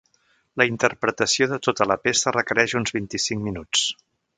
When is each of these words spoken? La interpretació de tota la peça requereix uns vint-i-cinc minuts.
La 0.61 0.65
interpretació 0.69 1.49
de 1.53 1.61
tota 1.69 1.89
la 1.93 2.01
peça 2.09 2.35
requereix 2.39 2.77
uns 2.83 2.99
vint-i-cinc 3.01 3.51
minuts. 3.51 3.91